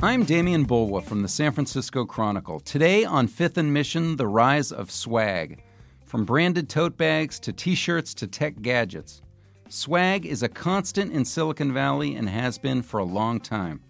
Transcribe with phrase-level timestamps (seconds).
[0.00, 2.60] I'm Demian Bulwa from the San Francisco Chronicle.
[2.60, 5.64] Today on Fifth and Mission, the rise of swag.
[6.06, 9.22] From branded tote bags to t shirts to tech gadgets.
[9.68, 13.80] Swag is a constant in Silicon Valley and has been for a long time.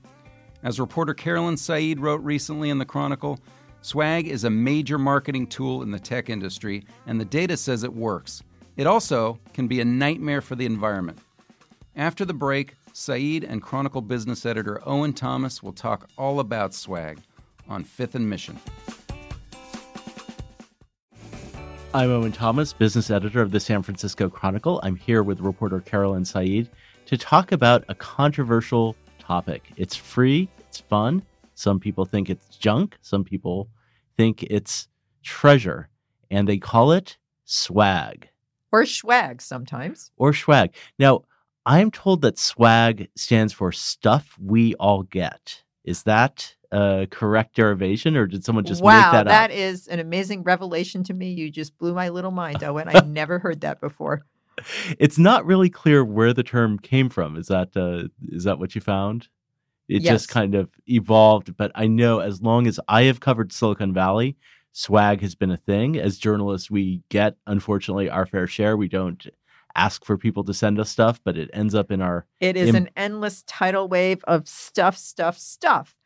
[0.62, 3.38] As reporter Carolyn Said wrote recently in the Chronicle,
[3.82, 7.92] swag is a major marketing tool in the tech industry, and the data says it
[7.92, 8.42] works.
[8.78, 11.18] It also can be a nightmare for the environment.
[11.96, 17.20] After the break, Said and Chronicle business editor Owen Thomas will talk all about swag
[17.68, 18.58] on Fifth and Mission.
[21.94, 24.80] I'm Owen Thomas, business editor of the San Francisco Chronicle.
[24.82, 26.68] I'm here with reporter Carolyn Said
[27.06, 29.70] to talk about a controversial topic.
[29.76, 31.22] It's free, it's fun.
[31.54, 33.68] Some people think it's junk, some people
[34.16, 34.88] think it's
[35.22, 35.88] treasure,
[36.32, 38.28] and they call it swag.
[38.72, 40.10] Or swag sometimes.
[40.16, 40.74] Or swag.
[40.98, 41.22] Now,
[41.68, 45.62] I'm told that swag stands for stuff we all get.
[45.84, 49.26] Is that a correct derivation, or did someone just wow, make that up?
[49.26, 51.30] that is an amazing revelation to me.
[51.30, 52.88] You just blew my little mind, Owen.
[52.92, 54.22] I never heard that before.
[54.98, 57.36] It's not really clear where the term came from.
[57.36, 59.28] Is that uh, is that what you found?
[59.88, 60.12] It Yes.
[60.22, 61.54] just kind of evolved.
[61.56, 64.36] But I know as long as I have covered Silicon Valley,
[64.72, 65.98] swag has been a thing.
[65.98, 68.76] As journalists, we get unfortunately our fair share.
[68.76, 69.26] We don't
[69.78, 72.70] ask for people to send us stuff, but it ends up in our It is
[72.70, 75.96] Im- an endless tidal wave of stuff, stuff, stuff.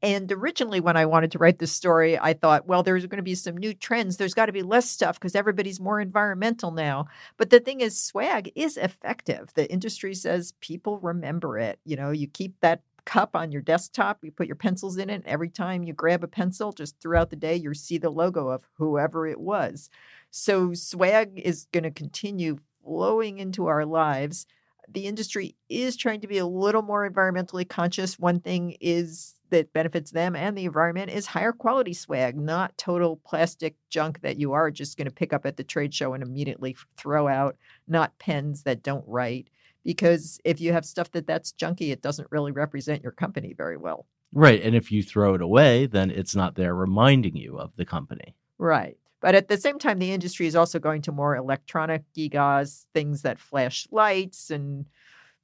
[0.00, 3.22] And originally, when I wanted to write this story, I thought, well, there's going to
[3.22, 4.16] be some new trends.
[4.16, 7.06] There's got to be less stuff because everybody's more environmental now.
[7.36, 9.50] But the thing is, swag is effective.
[9.54, 11.80] The industry says people remember it.
[11.84, 15.22] You know, you keep that cup on your desktop, you put your pencils in it.
[15.24, 18.68] Every time you grab a pencil, just throughout the day, you see the logo of
[18.74, 19.90] whoever it was.
[20.30, 22.58] So, swag is going to continue
[22.88, 24.46] flowing into our lives
[24.92, 28.18] the industry is trying to be a little more environmentally conscious.
[28.18, 33.20] One thing is that benefits them and the environment is higher quality swag, not total
[33.24, 36.22] plastic junk that you are just going to pick up at the trade show and
[36.22, 39.48] immediately throw out, not pens that don't write.
[39.84, 43.76] Because if you have stuff that that's junky, it doesn't really represent your company very
[43.76, 44.06] well.
[44.32, 44.62] right.
[44.62, 48.34] And if you throw it away, then it's not there reminding you of the company.
[48.58, 48.98] Right.
[49.20, 53.22] But at the same time, the industry is also going to more electronic gigas, things
[53.22, 54.86] that flash lights and,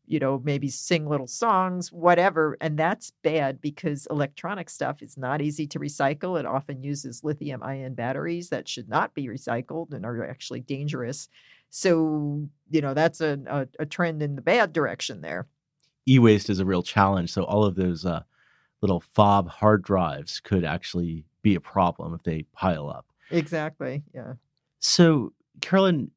[0.07, 2.57] you know, maybe sing little songs, whatever.
[2.61, 6.39] And that's bad because electronic stuff is not easy to recycle.
[6.39, 11.29] It often uses lithium ion batteries that should not be recycled and are actually dangerous.
[11.71, 15.47] So, you know, that's a, a, a trend in the bad direction there.
[16.07, 17.33] e-waste is a real challenge.
[17.33, 18.23] So all of those uh,
[18.83, 23.07] little fob hard drives could actually be a problem if they pile up.
[23.31, 24.03] Exactly.
[24.15, 24.35] Yeah.
[24.81, 26.11] So, Carolyn,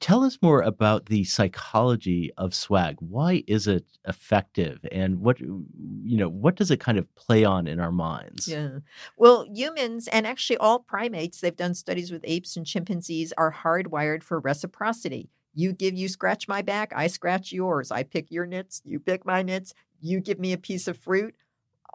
[0.00, 2.96] tell us more about the psychology of swag.
[3.00, 5.66] Why is it effective, and what you
[6.02, 6.28] know?
[6.28, 8.48] What does it kind of play on in our minds?
[8.48, 8.78] Yeah.
[9.16, 14.22] Well, humans and actually all primates, they've done studies with apes and chimpanzees, are hardwired
[14.22, 15.30] for reciprocity.
[15.54, 17.92] You give, you scratch my back, I scratch yours.
[17.92, 19.72] I pick your nits, you pick my nits.
[20.00, 21.34] You give me a piece of fruit,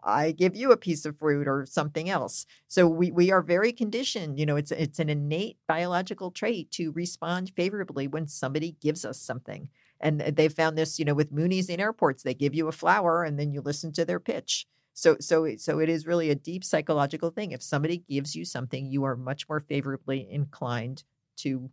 [0.04, 2.46] I give you a piece of fruit or something else.
[2.68, 4.40] So we, we are very conditioned.
[4.40, 9.20] You know, it's it's an innate biological trait to respond favorably when somebody gives us
[9.20, 9.70] something.
[10.02, 12.24] And they found this, you know, with Moonies in airports.
[12.24, 14.66] They give you a flower and then you listen to their pitch.
[14.94, 17.52] So so so it is really a deep psychological thing.
[17.52, 21.04] If somebody gives you something, you are much more favorably inclined
[21.38, 21.70] to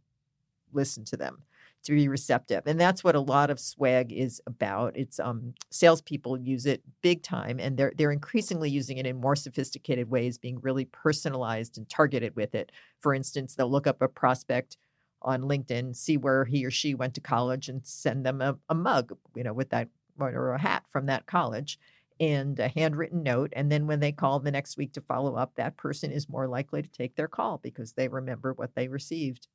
[0.72, 1.42] listen to them,
[1.86, 2.66] to be receptive.
[2.66, 4.96] And that's what a lot of swag is about.
[4.96, 9.36] It's um salespeople use it big time and they're they're increasingly using it in more
[9.36, 12.72] sophisticated ways, being really personalized and targeted with it.
[13.00, 14.76] For instance, they'll look up a prospect
[15.22, 18.74] on LinkedIn, see where he or she went to college and send them a, a
[18.74, 21.78] mug, you know, with that or a hat from that college
[22.18, 23.52] and a handwritten note.
[23.54, 26.48] And then when they call the next week to follow up, that person is more
[26.48, 29.48] likely to take their call because they remember what they received.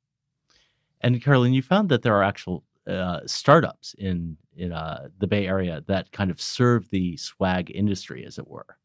[1.02, 5.46] And Carolyn, you found that there are actual uh, startups in in uh, the Bay
[5.46, 8.76] Area that kind of serve the swag industry, as it were.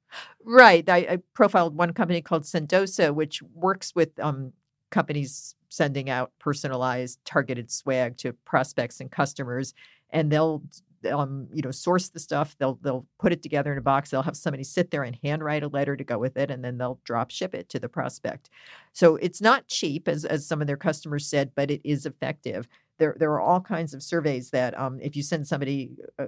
[0.44, 0.88] Right.
[0.89, 4.53] I, I profiled one company called Sendoso, which works with um,
[4.91, 9.74] companies sending out personalized, targeted swag to prospects and customers,
[10.12, 10.63] and they'll
[11.11, 12.55] um, you know source the stuff.
[12.59, 14.09] They'll they'll put it together in a box.
[14.09, 16.77] They'll have somebody sit there and handwrite a letter to go with it, and then
[16.77, 18.49] they'll drop ship it to the prospect.
[18.94, 22.67] So it's not cheap, as as some of their customers said, but it is effective.
[22.97, 26.27] There there are all kinds of surveys that um, if you send somebody a,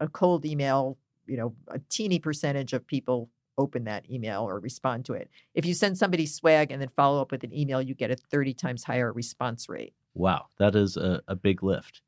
[0.00, 5.04] a cold email, you know, a teeny percentage of people open that email or respond
[5.04, 5.30] to it.
[5.54, 8.16] If you send somebody swag and then follow up with an email, you get a
[8.16, 9.92] 30 times higher response rate.
[10.14, 12.00] Wow, that is a, a big lift.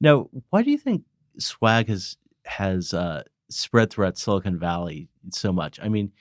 [0.00, 1.04] Now, why do you think
[1.38, 5.78] swag has has uh, spread throughout Silicon Valley so much.
[5.82, 6.12] I mean,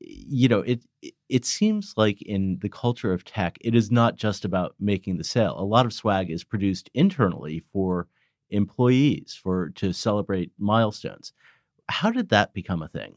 [0.00, 0.84] you know, it
[1.28, 5.24] it seems like in the culture of tech, it is not just about making the
[5.24, 5.56] sale.
[5.58, 8.08] A lot of swag is produced internally for
[8.50, 11.32] employees for to celebrate milestones.
[11.88, 13.16] How did that become a thing?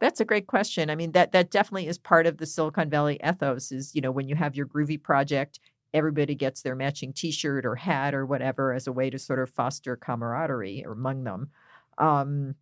[0.00, 0.90] That's a great question.
[0.90, 3.70] I mean, that that definitely is part of the Silicon Valley ethos.
[3.70, 5.60] Is you know when you have your groovy project,
[5.94, 9.50] everybody gets their matching T-shirt or hat or whatever as a way to sort of
[9.50, 11.50] foster camaraderie among them.
[11.98, 12.54] Um,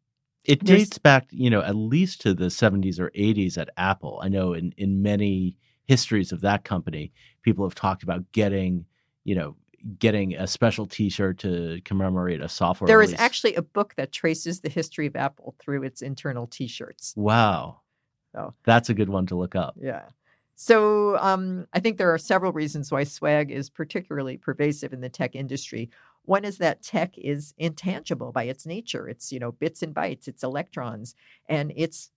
[0.45, 4.21] it dates back, you know, at least to the 70s or 80s at Apple.
[4.23, 5.57] I know in in many
[5.87, 7.13] histories of that company,
[7.43, 8.87] people have talked about getting,
[9.25, 9.57] you know,
[9.99, 12.87] getting a special T-shirt to commemorate a software.
[12.87, 13.15] There release.
[13.15, 17.13] is actually a book that traces the history of Apple through its internal T-shirts.
[17.17, 17.81] Wow,
[18.33, 19.75] so that's a good one to look up.
[19.81, 20.05] Yeah.
[20.63, 25.09] So um, I think there are several reasons why swag is particularly pervasive in the
[25.09, 25.89] tech industry.
[26.27, 29.09] One is that tech is intangible by its nature.
[29.09, 31.15] It's, you know, bits and bytes, it's electrons,
[31.49, 32.11] and it's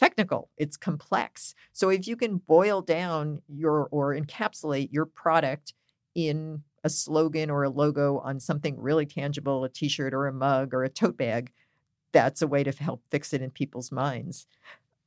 [0.00, 1.54] technical, it's complex.
[1.74, 5.74] So if you can boil down your or encapsulate your product
[6.14, 10.72] in a slogan or a logo on something really tangible, a t-shirt or a mug
[10.72, 11.52] or a tote bag,
[12.12, 14.46] that's a way to help fix it in people's minds.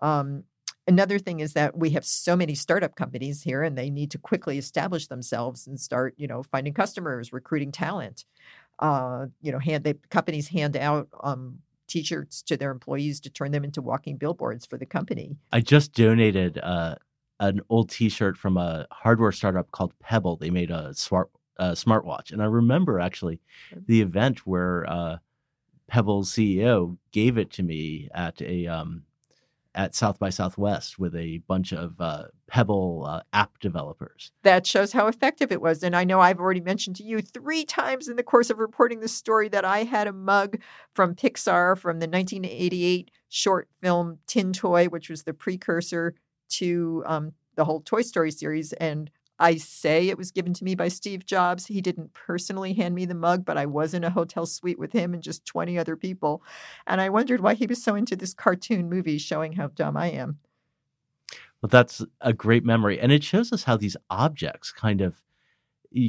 [0.01, 0.44] Um,
[0.90, 4.18] Another thing is that we have so many startup companies here and they need to
[4.18, 8.26] quickly establish themselves and start, you know, finding customers, recruiting talent.
[8.80, 13.52] Uh, you know, hand they companies hand out um, t-shirts to their employees to turn
[13.52, 15.38] them into walking billboards for the company.
[15.52, 16.96] I just donated uh,
[17.40, 20.38] an old t-shirt from a hardware startup called Pebble.
[20.38, 23.40] They made a smart uh, smartwatch, and I remember actually
[23.86, 25.18] the event where uh,
[25.88, 29.04] Pebble's CEO gave it to me at a um,
[29.75, 34.31] at South by Southwest with a bunch of uh, Pebble uh, app developers.
[34.44, 35.83] That shows how effective it was.
[35.83, 39.00] And I know I've already mentioned to you three times in the course of reporting
[39.00, 40.60] this story that I had a mug
[40.94, 46.16] from Pixar from the 1988 short film Tin Toy, which was the precursor
[46.50, 48.74] to um, the whole Toy Story series.
[48.74, 51.66] And I say it was given to me by Steve Jobs.
[51.66, 54.92] He didn't personally hand me the mug, but I was in a hotel suite with
[54.92, 56.44] him and just 20 other people.
[56.86, 60.08] And I wondered why he was so into this cartoon movie showing how dumb I
[60.08, 60.40] am.
[61.62, 63.00] Well, that's a great memory.
[63.00, 65.16] And it shows us how these objects kind of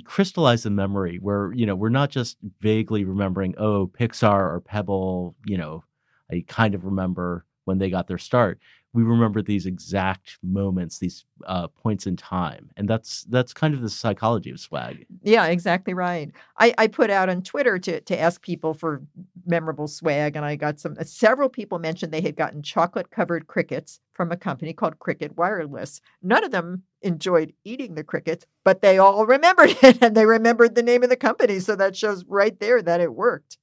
[0.05, 5.35] crystallize the memory where, you know, we're not just vaguely remembering, oh, Pixar or Pebble,
[5.47, 5.85] you know,
[6.31, 8.61] I kind of remember when they got their start
[8.92, 13.82] we remember these exact moments, these uh, points in time, and that's that's kind of
[13.82, 15.06] the psychology of swag.
[15.22, 16.31] Yeah, exactly right.
[16.58, 19.02] I, I put out on Twitter to to ask people for
[19.46, 20.96] memorable swag, and I got some.
[20.98, 25.36] Uh, several people mentioned they had gotten chocolate covered crickets from a company called Cricket
[25.36, 26.00] Wireless.
[26.22, 30.75] None of them enjoyed eating the crickets, but they all remembered it, and they remembered
[30.75, 31.60] the name of the company.
[31.60, 33.56] So that shows right there that it worked.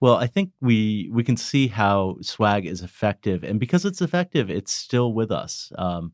[0.00, 4.50] Well, I think we we can see how swag is effective, and because it's effective,
[4.50, 5.72] it's still with us.
[5.78, 6.12] Um,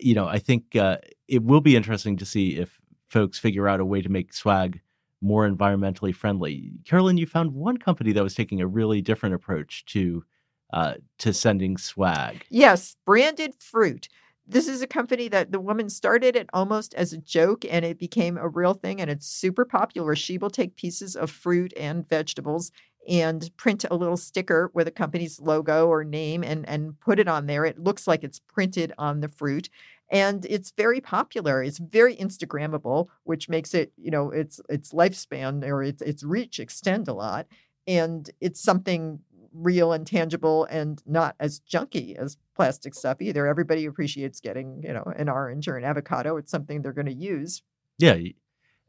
[0.00, 0.98] you know, I think uh,
[1.28, 4.80] it will be interesting to see if folks figure out a way to make swag
[5.20, 6.72] more environmentally friendly.
[6.84, 10.24] Carolyn, you found one company that was taking a really different approach to
[10.72, 12.44] uh, to sending swag.
[12.50, 14.08] Yes, branded fruit.
[14.46, 17.98] This is a company that the woman started it almost as a joke and it
[17.98, 20.16] became a real thing and it's super popular.
[20.16, 22.70] She will take pieces of fruit and vegetables
[23.08, 27.26] and print a little sticker with a company's logo or name and, and put it
[27.26, 27.64] on there.
[27.64, 29.70] It looks like it's printed on the fruit.
[30.10, 31.62] And it's very popular.
[31.62, 36.60] It's very Instagrammable, which makes it, you know, its its lifespan or its its reach
[36.60, 37.46] extend a lot.
[37.86, 39.20] And it's something
[39.52, 43.46] real and tangible and not as junky as plastic stuff either.
[43.46, 46.36] Everybody appreciates getting, you know, an orange or an avocado.
[46.38, 47.62] It's something they're going to use.
[47.98, 48.16] Yeah,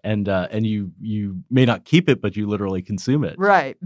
[0.06, 3.38] and uh, and you you may not keep it, but you literally consume it.
[3.38, 3.78] Right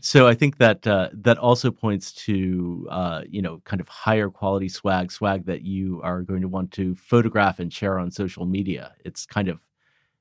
[0.00, 4.30] so I think that uh, that also points to uh, you know kind of higher
[4.30, 8.46] quality swag, swag that you are going to want to photograph and share on social
[8.46, 8.92] media.
[9.04, 9.60] It's kind of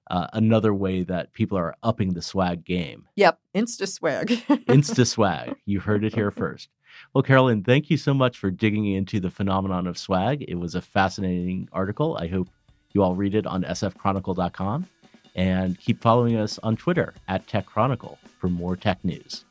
[0.09, 3.07] uh, another way that people are upping the swag game.
[3.15, 4.29] Yep, Insta swag.
[4.67, 5.55] Insta swag.
[5.65, 6.69] You heard it here first.
[7.13, 10.45] Well, Carolyn, thank you so much for digging into the phenomenon of swag.
[10.47, 12.17] It was a fascinating article.
[12.19, 12.49] I hope
[12.91, 14.87] you all read it on sfchronicle.com
[15.35, 19.45] and keep following us on Twitter at Tech Chronicle for more tech news.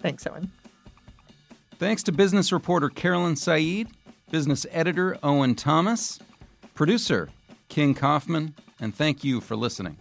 [0.00, 0.50] Thanks, Owen.
[1.78, 3.88] Thanks to business reporter Carolyn Said,
[4.30, 6.18] business editor Owen Thomas,
[6.74, 7.30] producer
[7.68, 9.96] King Kaufman, and thank you for listening.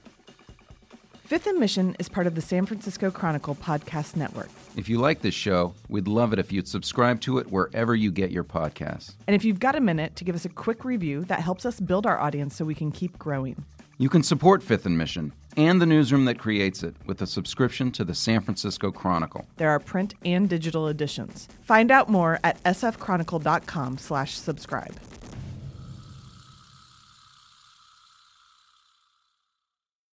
[1.24, 4.50] Fifth and Mission is part of the San Francisco Chronicle podcast network.
[4.76, 8.12] If you like this show, we'd love it if you'd subscribe to it wherever you
[8.12, 9.16] get your podcasts.
[9.26, 11.80] And if you've got a minute to give us a quick review, that helps us
[11.80, 13.66] build our audience so we can keep growing.
[14.04, 17.90] You can support Fifth and Mission and the newsroom that creates it with a subscription
[17.94, 19.46] to the San Francisco Chronicle.
[19.56, 21.48] There are print and digital editions.
[21.62, 25.13] Find out more at sfchronicle.com/subscribe.